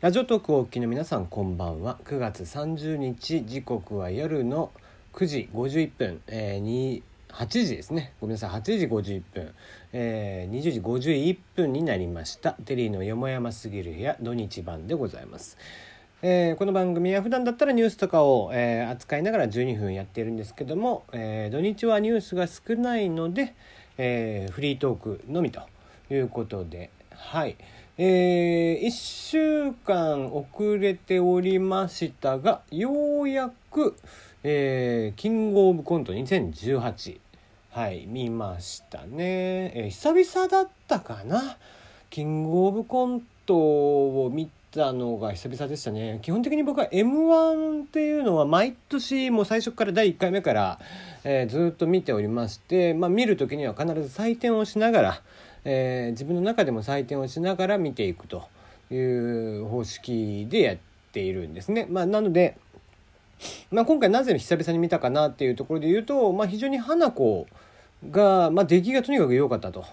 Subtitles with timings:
[0.00, 1.98] ラジオトークをお聞きの皆さんこんばんは。
[2.04, 4.70] 9月30日時刻は夜の
[5.12, 8.12] 9時51分、えー、に8時ですね。
[8.20, 8.50] ごめんなさい。
[8.50, 9.54] 8時51分、
[9.92, 12.52] えー、20時51分になりました。
[12.52, 15.58] テリーのよもやますぎる部屋土日版でございます。
[16.22, 23.52] えー、この番組は普段だったらニュースとかを、えー、扱いながら12分やっているんですけども、えー、土日はニュースが少ないので、
[23.96, 25.62] えフリートークのみと
[26.08, 27.56] いうことではい。
[28.00, 33.96] え1週間遅れておりましたがようやく、
[34.44, 37.18] えキングオブコント2018
[37.72, 41.56] はい見ましたね、え久々だったかな？
[42.08, 46.20] キングオブコントを見たのが久々でしたね。
[46.22, 50.78] 基本的に僕は m 1っていうのは毎年もう最初から第1回目から、
[51.24, 55.22] えー、ずっと見ておりまして、まあ、見る時には必ず採点をしながら、
[55.70, 58.48] えー、自分の中でも採点をしながら見ていくと
[58.90, 60.78] いう方式でやっ
[61.12, 61.86] ているんですね。
[61.90, 62.56] まあ、なので
[63.70, 67.46] まあ、今回なぜ久々に見たかなっていうところで言うと、まあ、非常に花子
[68.10, 69.84] が、まあ、出来がとにかく良かったと。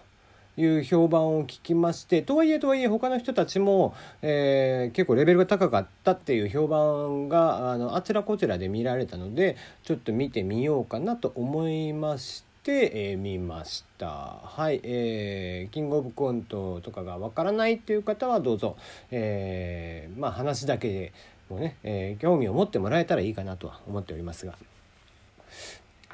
[0.57, 14.41] いう評判を聞きましてとはいえとはいえ他の人たちも、えー、結構レベルが高かったっていう評判があのあちらこちらで見られたのでちょっと見てみようかなと思いまして、え、見ました。
[14.43, 18.75] はい、えー、キングオブコントとかがわからないっていう方はどうぞ、
[19.11, 21.13] えー、まあ話だけで
[21.47, 24.55] もね、えー、興味を持ってもらえたらいいかなとは思っておりますが。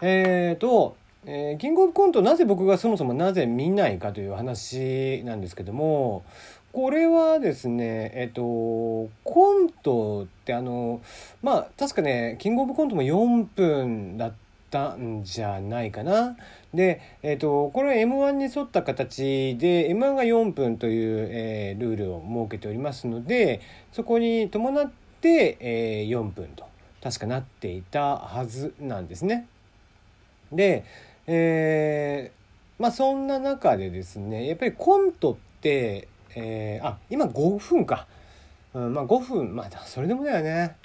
[0.01, 6.25] えーとえー、キングオブコントなぜ僕がそもそもなぜ見ないかという話なんですけども
[6.73, 8.41] これはですねえっと
[9.23, 11.01] コントってあの
[11.41, 14.33] まあ確かねキングオブコントも4分だっ
[14.71, 16.37] たんじゃないかな。
[16.73, 23.61] で、えっとこれは m 1に沿った形で m 1が4分という、えー、ルールを設けておりますので
[23.91, 24.89] そこに伴っ
[25.21, 26.65] て、えー、4分と
[27.03, 29.47] 確かなっていたはずなんですね。
[30.51, 30.85] で
[31.27, 38.07] えー、まあそんな中でですねやっぱりコントって、えー、あ今5分か、
[38.73, 40.75] うん、まあ5分まあそれでもだよね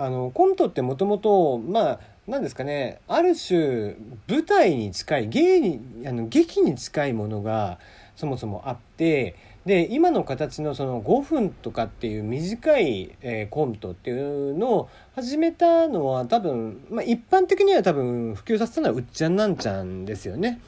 [0.00, 3.96] あのコントってもともとまあ何ですかねある種
[4.28, 7.78] 舞台に近い芸にあの劇に近いものが
[8.14, 9.34] そもそもあって
[9.66, 20.60] で今の形のその5分とかっていう短い、えー、コントっていうのを始めたのは多分、まあ、一般的には多分普及させたのはうっちゃんなんちゃんですよね。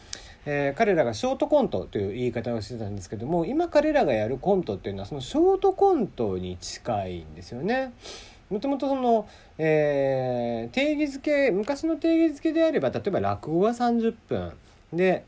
[0.45, 7.93] えー、彼らがショートコントという言い方をしてたんですけども今彼らがやるコントっていうのはそのショートコントに近いんですよね。
[8.51, 14.53] もともとその、えー、定義づけ昔の定義づけであれば例えば落語は30分。
[14.93, 15.25] で、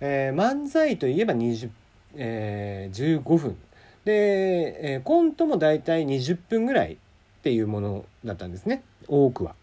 [0.00, 1.70] えー、漫才といえば20
[2.14, 3.56] えー、15分。
[4.04, 6.96] で、えー、コントも大体20分ぐらいっ
[7.42, 8.82] ていうものだったんですね。
[9.08, 9.54] 多くは。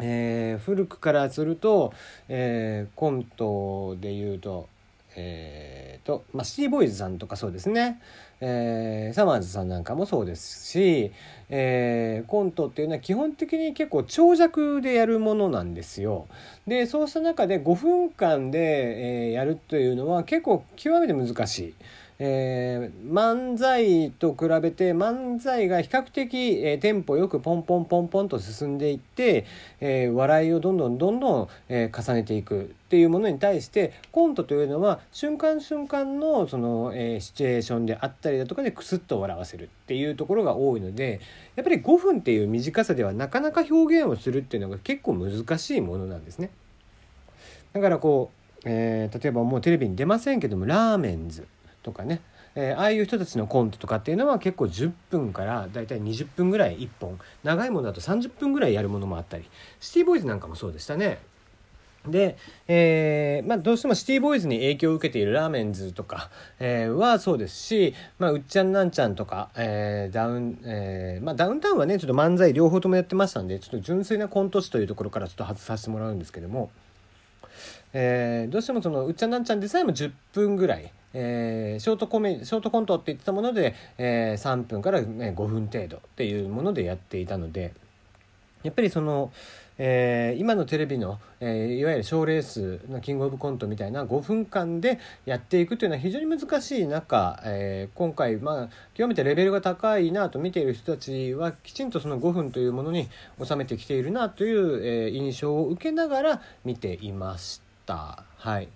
[0.00, 1.92] えー、古くからすると、
[2.28, 4.68] えー、コントで言うと
[5.16, 8.00] えーとまあ、シティボーイズさんとかそうですね、
[8.40, 11.12] えー、サマーズさんなんかもそうですし、
[11.48, 16.26] えー、コントっていうのは基本的に結構長尺でやるものなんですよ。
[16.66, 21.74] でそうした中で5分間で、えー、やるというのは結構極めて難しい。
[22.22, 29.46] えー、漫才と比べて漫才が比較的、えー、テンポよくポンポンポンポンと進んでいって、
[29.80, 41.20] えー、笑いをどんどんどんどん、え、重ねていくっていうものに対してコントというのは瞬間瞬間のその、え、シチュエーションであったりだとかでクスッと笑わせるっていうところが多いので
[41.56, 46.50] やっぱり5分っていう短さではなかなか表現をするっていうのが結構難しいものなんですね。
[47.72, 51.46] だからこう、え、例えばもうテレビに出ませんけどもラーメンズ
[51.82, 52.20] とかね、
[52.54, 57.18] えー、ああいう人たちのコントとかっていうのは結構10分からだいたい20分ぐらい1本。
[57.44, 59.44] 長いものだと30分ぐらいやるものもあったり。
[59.80, 61.18] シティボーイズなんかもそうでしたね。
[62.08, 76.70] で、えーまあ、どうしてもシティボーイズに影響を受けているラーメンズとか、えー、はそうですし、まあ、うっちゃんなんちゃんとか、えーダウンえーまあ、ダウンタウンはねちょっと漫才両方ともやってましたんでちょっと純粋なコント師というところからちょっと外させてもらうんですけども、
[77.92, 87.72] えー、どうしてもそのうっちゃなんちゃんでさえも10分ぐらい、えー、ショートコメショートコントって言ってたもので、えー、3分から、ね、5分程度っていうものでやっていたので
[88.62, 89.32] やっぱりその、
[89.78, 103.08] えー、今のテレビの、えー、いわゆる賞ーレースのキングオブコントみたいな5分間でやっていくというのは非常に難しい中、えー、今回、まあ、極めてレベルが高いなと見ている人たちはきちんとその5分というものに
[103.42, 107.69] 収めてきているなという、えー、印象を受けながら見ていました。
[107.94, 108.68] はい。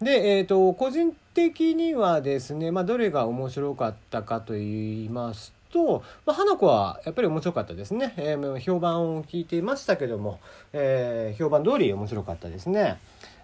[0.00, 10.38] で、えーと、個人的にはですね、まあ、どれが面白かったかと言いますと、まあ、花子はやっぱり面白かったですね、えー、評判を聞いていましたけども、
[10.72, 12.98] えー、評判通り面白かったですね、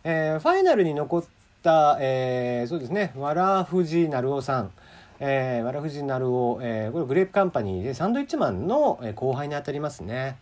[0.04, 1.24] えー、ファイナルに残っ
[1.62, 4.70] た、えー、そうですねわらふじなるおさん。
[5.22, 10.38] えー、わらふじなるお、えー、これグレープカンパニーでサンドイッチマンの後輩にあたりますね。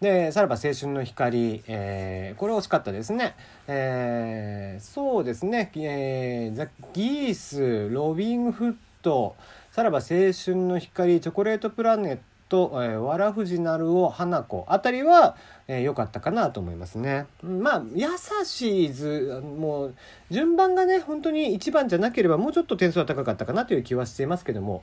[0.00, 3.34] で、さらば青春の光、えー、これ惜しかったですね。
[3.68, 9.36] えー、そうですね、えー、ザ・ギース、ロビン・フット、
[9.70, 12.18] さらば青春の光、チョコレートプラネッ
[12.48, 15.36] ト、えー、わらふじなるお、花子あたりは
[15.66, 17.26] 良、えー、かったかなと思いますね。
[17.42, 18.06] まあ、優
[18.46, 19.94] しい図、もう、
[20.30, 24.82] 順番がね、本当に1番じゃなければもうちょっと点数は高かったかなという気はしていますけども、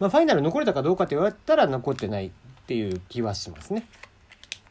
[0.00, 2.30] まあ、ファイナル残れたかどうかって言われたら残ってない
[2.62, 3.84] っていう気はしますね。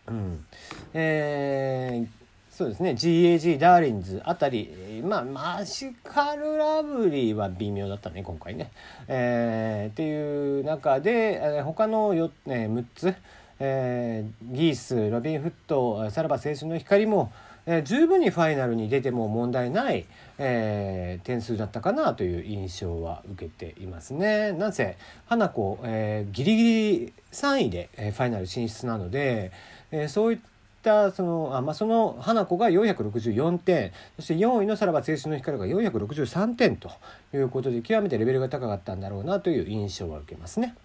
[0.08, 0.46] うん、
[0.94, 2.08] えー、
[2.56, 8.72] そうですね GAG ダーリンズあたりまあマシカルラブリーは微妙だったね今回ね。
[9.08, 13.16] えー、っていう中で、えー、他のよ、えー、6つ、
[13.60, 17.32] えー、ギースロビン・フットさらば青春の光も、
[17.66, 20.06] えー、十分にファイナルに出ても問題ない、
[20.38, 24.52] えー、点数だったかなという印象は受けていますね。
[24.54, 24.98] なんせ
[25.28, 29.52] 花子、えー、ギリギリ3位で、えー、ファイナル進出なので、
[29.92, 30.40] えー、そういっ
[30.82, 36.90] たそのあ、まあ、その花子が464点そして4位のさらば青春の光が463点と
[37.34, 40.76] いうことで極めてレベルが高かったんだろうなという印象は受けますね。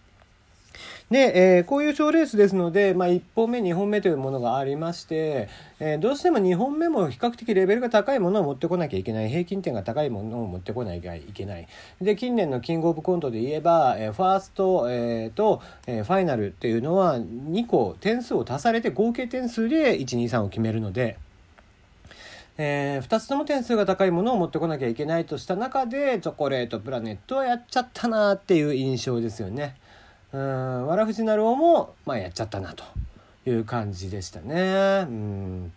[1.11, 11.69] で、えー、こういう賞レースですので、まあ、1本目2本目というものがありまして、えー、どうしても2本目も比較的レベルが高いものを持ってこなきゃいけない平均点が高いものを持ってこなきゃいけない
[12.01, 21.19] で近年のキングオブコントで言えば、えー、ファースト、えー、と、え、ファイナルっていうのは2個点数を足されて合計点数で123を決めるので。
[22.59, 29.77] えー、2つとも点数が高いものを持ってこなきゃいけないとした中でチョコレートプラネットはやっちゃったなっていう印象ですよね。
[30.37, 32.85] うんわらふじなるおも、まあ、やっちゃったなと
[33.47, 35.07] いう感じでしたね。
[35.09, 35.73] うん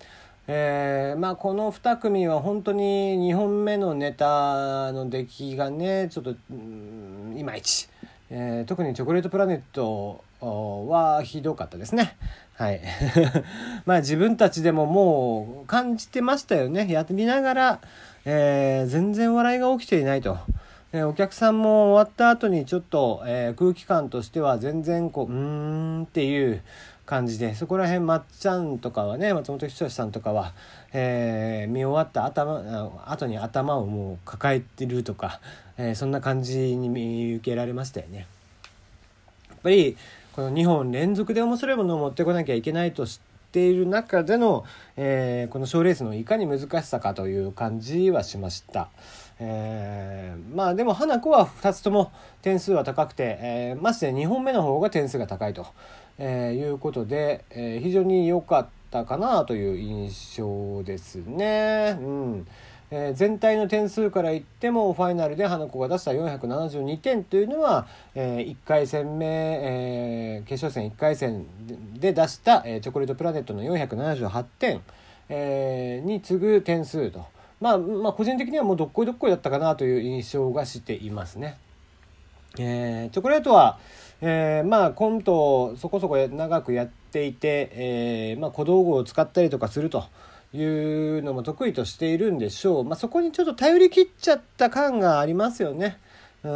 [0.47, 7.87] えー、まあこの2組は本当に2本目のネタの出来がねちょっといまいち、
[8.31, 12.17] え、特にチョコレートプラネットはひどかったですね。
[12.55, 12.81] はい。
[13.85, 16.91] まあ自分たちでももう感じてましたよね。
[16.91, 17.79] やりながら、
[18.25, 20.37] えー、全然笑いが起きていないと。
[20.91, 26.63] えお客さんも終わった後にちょっと、え、空気感としては全然こううーんっていう
[27.05, 30.53] 感じでそこら辺まっちゃんとかはね松本人志さんとかは、
[30.91, 35.39] え、見終わった頭後に頭をもう抱えてるとか、
[35.77, 38.25] え、そんな感じに見受けられましたよね。
[39.49, 39.95] やっぱり
[40.33, 43.19] この2本連続で面白いものを持ってこなきゃいけないとし
[43.51, 44.65] ている中での、
[44.97, 48.89] えー、この賞レースのいかに難しさかという感じはしました。
[49.39, 52.11] えー、まあでも花子は2つとも
[52.41, 55.65] 点数は高くて、えー、まして2本目の方が点数が高いと、
[56.17, 61.97] えー、いうことで、えー、非常に良かったかなという印象ですね。
[61.99, 62.47] うん
[62.91, 71.45] えー、全体の点数から言ってもファイナルで花子が出した472点というのは、えー、1回戦目、えー、決勝戦1回戦
[71.99, 74.81] で出した、えー、チョコレートプラネットの478点、
[75.29, 77.25] えー、に次ぐ点数と。
[77.61, 81.57] まあ、まあ個人的にはもうどっこいどっこいだったかなという印象がしていますね。
[82.57, 83.77] えー、チョコレートは、
[84.21, 90.05] えー、まあコントをそこそこ長くやっていて、えー、まあ小道具を使ったりとかすると
[90.53, 92.83] いうのも得意としているんでしょう。
[92.83, 95.99] まあそこにちょっと頼り切っちゃった感がありますよね。
[96.43, 96.51] うん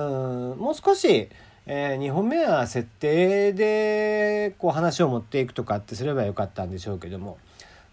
[0.57, 1.29] もう少し、
[1.65, 7.37] えー、2本目は設定でこう話を持っていくとかってすればよかったんでしょうけども。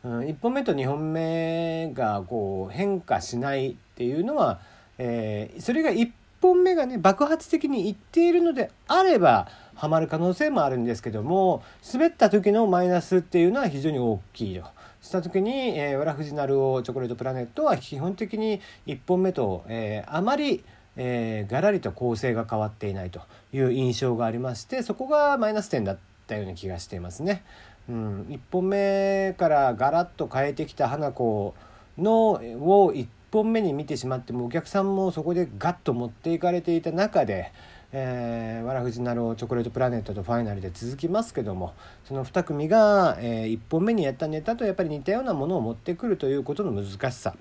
[0.02, 4.61] うん、1本目と2本目がこう変化しないっていうのは、
[4.97, 14.64] えー、それが1本目がね爆発的にいっているのであればハマる可能性もあるんですけども滑った時のマイナスっていうのは非常に大きいと。
[15.00, 20.62] した時に、えー、わらふじなるおチョコレートプラネットは基本的に1本目と、えー、あまり、
[20.97, 23.21] えー、がらりと構成が変わっていないと
[23.52, 27.42] いう印象がありましてそこがマイナス点だったような気がしていますね。
[27.88, 31.54] うん、1本目からガラッと変えてきた花子
[31.99, 37.52] のを1本目に見てしまってもお客さんもそこでガッと持っていかれていた中で、
[37.92, 47.35] えー、わらふじなるチョコレートプラネットとファイナルで続きますけどもその2組が、えー、1本目にやったネタとやっぱり似たようなものを持ってくるということの難しさ、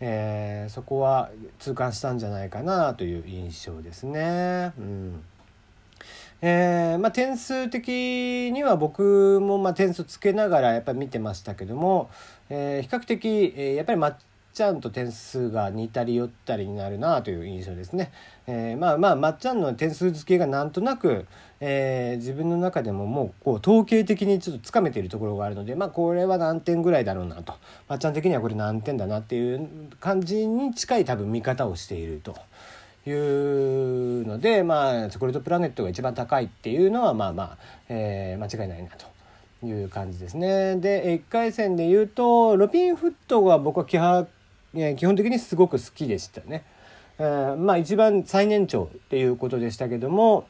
[0.00, 4.72] えー、そこは痛感したんじゃないかなという印象ですね。
[4.78, 5.22] うん
[6.40, 7.88] えーまあ、点数的
[8.52, 12.10] には僕もまあ点数つけながらやっぱり見てましたけども、
[12.48, 14.16] えー、比較的、えー、やっぱりまっ
[14.58, 18.10] ちゃんと点数が似たり寄ったりになるなという印象ですね。
[18.48, 21.26] えー、まあまあまっちゃんの点数付けがなんとなく、
[21.60, 27.54] えー、自分の中でももうこう統計的にちょっとつかめているところがあるのでまあこれは何点ぐらいだろうなと
[27.86, 29.68] まっちゃん的にはこれ何点だなっていう
[30.00, 32.34] 感じに近い多分見方をしていると。
[33.06, 39.06] いうのでまあチョコレートプラネットが一番高いっていうのはまあまあ、えー、間違いないなと。
[39.66, 40.76] いう感じですね。
[40.76, 44.26] で1回戦で言うとロビン・フットは僕は
[44.74, 46.64] 基本基本的にすごく好きでしたね。
[47.18, 50.46] えー、まあ一番最年長っていうことでしたけども、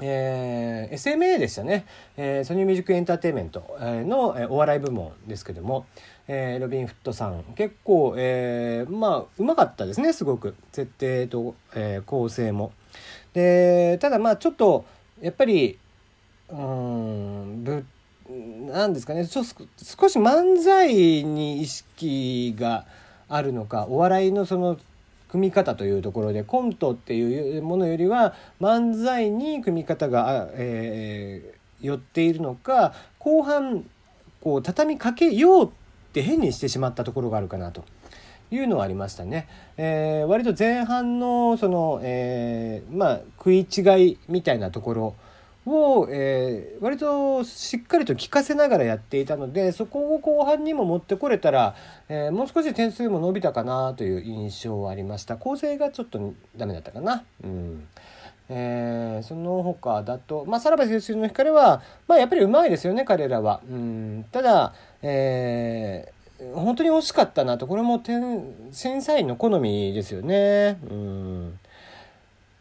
[0.00, 5.86] えー、SMA でしたね、えー、ソニーミュージックエンターテインメントのお笑い部門ですけども、
[6.28, 12.72] えー、ロビン・フットさん結構、えー、まあうまかったですねすごく設定と、えー、構成も。
[13.32, 14.84] でただまあちょっと
[15.20, 15.78] やっぱり
[16.48, 17.84] うんぶ
[18.28, 19.54] なんですかね少し
[20.18, 22.86] 漫才に意識が
[23.28, 24.78] あるのかお笑いのその
[25.28, 33.84] 組み方というところでコントっていうものよりは漫才に組み方が、えー、寄っているのか後半
[34.40, 35.70] こう畳みかけようっ
[36.12, 37.84] て変にしてしまったところがあるかなと。
[38.50, 39.48] いうのはありましたね。
[39.76, 45.14] えー、割と前半のその、えー、まあ食い違いみたいなところ
[45.66, 51.74] を、えー、割としっかりと聞かせながらやっていたのでそこを後半にも持ってこれたら、
[52.08, 57.24] えー、もう少し点数も伸びたかなという印象はありました構成がちょっとダメだったかな。
[57.42, 57.88] うん
[58.48, 63.60] えー、その他だと、まあ、さらば青春の光は、まあ、やっぱりうまいですよね彼らは。
[63.68, 70.78] うんただ、えー、本当に惜しかったなとこれも点審査員の好みですよね。
[70.88, 71.58] うん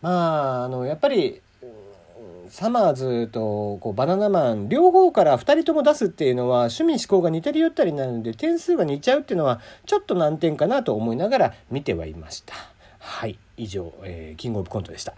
[0.02, 1.42] まああのやっぱり
[2.50, 12.56] サマーズとこうバナナマン両方から2人とも出すっていうのは趣味思考が似てるよったりなので点数が似ちゃうっていうのはちょっと難点かなと思いながら見てはいました。
[13.00, 15.14] はい以上、えー、キングオブコントでした。